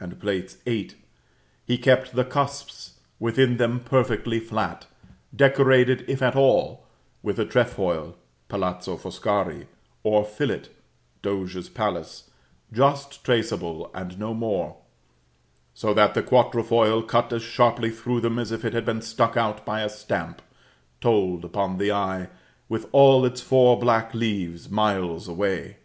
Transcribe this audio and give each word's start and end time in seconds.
and 0.00 0.14
VIII., 0.14 0.90
he 1.64 1.78
kept 1.78 2.16
the 2.16 2.24
cusps 2.24 2.94
within 3.20 3.56
them 3.56 3.78
perfectly 3.78 4.40
flat, 4.40 4.84
decorated, 5.32 6.04
if 6.08 6.20
at 6.20 6.34
all, 6.34 6.88
with 7.22 7.38
a 7.38 7.44
trefoil 7.44 8.16
(Palazzo 8.48 8.96
Foscari), 8.96 9.68
or 10.02 10.24
fillet 10.24 10.70
(Doge's 11.22 11.68
Palace) 11.68 12.28
just 12.72 13.22
traceable 13.22 13.88
and 13.94 14.18
no 14.18 14.34
more, 14.34 14.76
so 15.72 15.94
that 15.94 16.14
the 16.14 16.22
quatrefoil, 16.24 17.04
cut 17.06 17.32
as 17.32 17.44
sharply 17.44 17.90
through 17.92 18.20
them 18.20 18.40
as 18.40 18.50
if 18.50 18.64
it 18.64 18.72
had 18.72 18.84
been 18.84 19.00
struck 19.02 19.36
out 19.36 19.64
by 19.64 19.82
a 19.82 19.88
stamp, 19.88 20.42
told 21.00 21.44
upon 21.44 21.78
the 21.78 21.92
eye, 21.92 22.26
with 22.68 22.88
all 22.90 23.24
its 23.24 23.40
four 23.40 23.78
black 23.78 24.12
leaves, 24.12 24.68
miles 24.68 25.28
away. 25.28 25.76